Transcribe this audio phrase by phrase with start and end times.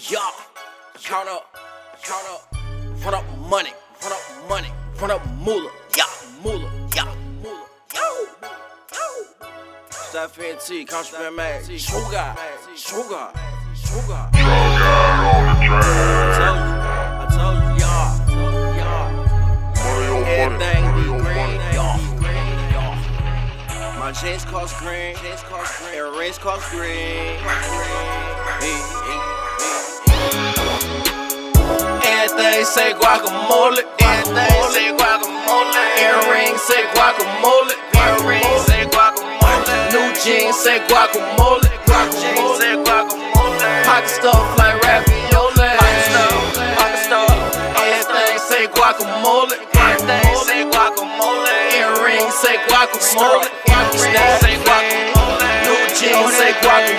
[0.00, 0.30] Yeah,
[1.02, 1.56] count up,
[2.04, 2.54] count up,
[3.04, 4.68] run up money, run up money,
[5.00, 6.04] run up moolah, yeah,
[6.40, 8.26] moolah, yeah, moolah, yo,
[8.94, 9.08] yo.
[9.90, 12.36] Stop FNT, Contraband Mac, Sugar,
[12.76, 13.32] Sugar,
[13.74, 14.30] Sugar.
[14.32, 14.46] I
[17.34, 20.24] told you, I told you.
[20.28, 21.98] Everything be green, yeah.
[23.98, 26.86] My jeans cost green, jeans cost green, and rings cost green.
[26.86, 27.40] Hey,
[28.60, 28.78] hey,
[29.10, 29.37] hey.
[32.58, 35.78] Everything say guacamole, everything say guacamole.
[36.02, 39.62] Earrings say guacamole, earrings say guacamole.
[39.94, 41.62] New jeans say guacamole,
[42.18, 43.84] jeans say guacamole.
[43.86, 46.34] Pocket stuff like ravioli, pocket stuff,
[46.74, 47.30] pocket stuff.
[47.78, 51.54] Everything say guacamole, everything say guacamole.
[51.78, 55.46] Earrings say guacamole, earrings say guacamole.
[55.62, 56.97] New jeans say guacamole,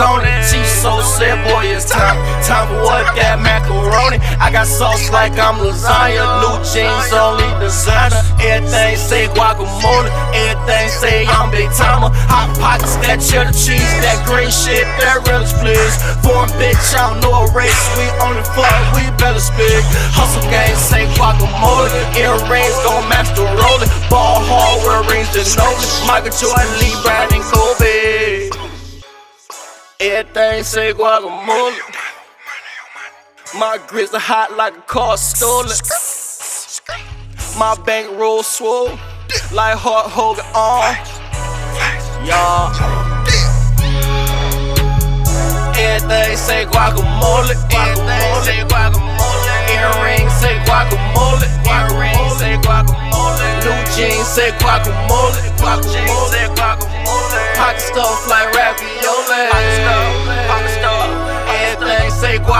[0.00, 0.32] Tony.
[0.48, 2.16] She so sad, boy, it's time.
[2.48, 4.16] Time for what that macaroni.
[4.40, 6.24] I got sauce like I'm lasagna.
[6.40, 8.24] New jeans, only designer.
[8.40, 10.08] Everything say guacamole.
[10.32, 12.08] Everything say I'm big timer.
[12.32, 15.92] Hot pockets, that cheddar cheese, that green shit, that relish, please.
[16.24, 17.84] Foreign bitch, I don't know a race.
[18.00, 19.84] We only fuck, we better speak.
[20.16, 21.92] Hustle game, say guacamole.
[22.16, 23.92] Earrings gon' match the rolling.
[24.08, 25.76] Ball hard, wear rings, the Nolan.
[26.08, 27.99] Michael Jordan, LeBron, and Kobe.
[30.20, 31.74] Everything say guacamole.
[33.58, 35.74] My grits are hot like a car stolen.
[37.58, 38.90] My bankroll swole
[39.50, 40.58] like Hulk Hogan uh.
[40.60, 40.94] on.
[42.28, 42.68] Y'all.
[45.80, 47.56] Everything say guacamole.
[47.72, 49.70] Everything say guacamole.
[49.72, 51.59] Earrings say guacamole.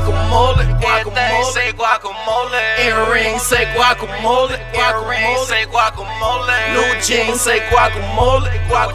[0.00, 0.64] Guacamole.
[0.84, 2.60] Everything say guacamole.
[2.84, 4.56] Earrings say guacamole.
[4.74, 6.56] Earrings say guacamole.
[6.74, 8.50] New jeans say guacamole.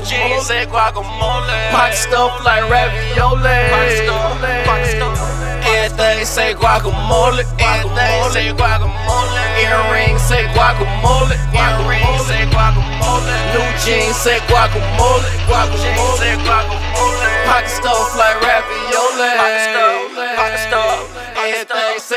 [0.06, 1.72] Jeans say guacamole.
[1.72, 3.58] Pocket stuff like ravioli.
[3.72, 5.18] Pocket stuff.
[5.66, 7.44] Everything say guacamole.
[7.60, 9.42] Everything say guacamole.
[9.58, 11.36] Earrings say guacamole.
[11.54, 13.36] Earrings say guacamole.
[13.54, 15.26] New jeans say guacamole.
[15.82, 16.71] Jeans say guacamole.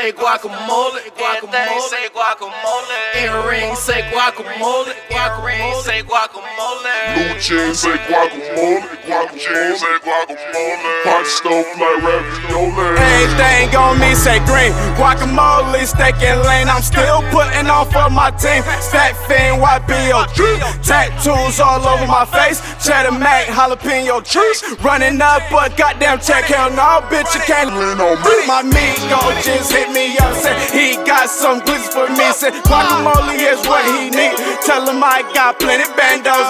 [0.05, 0.99] Say guacamole.
[1.17, 2.97] Everything say guacamole.
[3.23, 4.93] Earrings say guacamole.
[5.09, 6.95] Earrings say guacamole.
[7.15, 10.91] New jeans say guacamole, guac jeans say guacamole.
[11.05, 13.04] Hot stove like ravioli.
[13.35, 14.71] Everything on me say green.
[14.95, 16.69] Guacamole, steak and lane.
[16.69, 18.63] I'm still putting on for my team.
[18.79, 20.39] Stack Fiend, YBOG.
[20.79, 22.63] Tattoos all over my face.
[22.79, 24.63] Cheddar Mac, jalapeno trees.
[24.79, 26.45] Running up, but goddamn check.
[26.45, 28.47] Hell no, bitch, you can't lean on me.
[28.47, 30.33] My meat go just hit me up.
[30.35, 32.31] Said he got some glitz for me.
[32.31, 34.35] Said guacamole is what he need.
[34.63, 36.47] Tell him I got plenty bandos.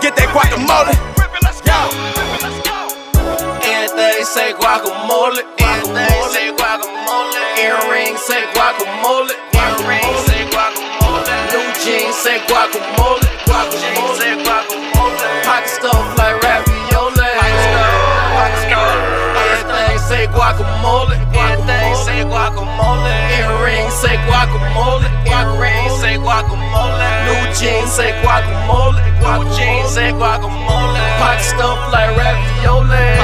[0.00, 0.92] Get that guacamole.
[3.66, 5.42] Everything say guacamole.
[5.58, 7.40] Everything say guacamole.
[7.58, 9.34] Earrings say guacamole.
[9.56, 11.34] Earrings say guacamole.
[11.52, 13.24] New jeans say guacamole.
[13.46, 15.28] Jeans say guacamole.
[15.44, 17.28] Pocket stuff like ravioli.
[17.36, 18.36] Pocket stuff.
[18.36, 18.96] Pocket stuff.
[19.46, 21.16] Everything say guacamole.
[21.36, 23.12] Everything say guacamole.
[23.38, 25.08] Earrings say guacamole.
[25.26, 27.08] Earrings say guacamole.
[27.26, 29.00] New jeans say guacamole.
[29.26, 29.65] Jeans
[29.96, 31.00] say guacamole.
[31.18, 33.15] Pocket stuff like ravioli.